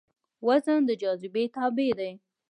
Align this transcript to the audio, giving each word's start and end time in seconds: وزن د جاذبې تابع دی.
وزن 0.47 0.81
د 0.89 0.91
جاذبې 1.01 1.43
تابع 1.55 1.89
دی. 1.99 2.11